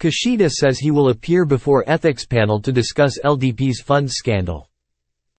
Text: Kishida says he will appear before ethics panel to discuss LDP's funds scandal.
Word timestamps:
Kishida 0.00 0.50
says 0.50 0.78
he 0.78 0.90
will 0.90 1.10
appear 1.10 1.44
before 1.44 1.84
ethics 1.86 2.24
panel 2.24 2.58
to 2.62 2.72
discuss 2.72 3.18
LDP's 3.22 3.82
funds 3.82 4.14
scandal. 4.14 4.69